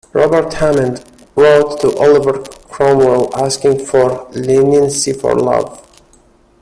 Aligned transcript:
Robert 0.15 0.51
Hammond 0.55 1.05
wrote 1.35 1.79
to 1.81 1.95
Oliver 1.99 2.39
Cromwell 2.69 3.29
asking 3.37 3.85
for 3.85 4.27
leniency 4.31 5.13
for 5.13 5.35
Love. 5.35 5.79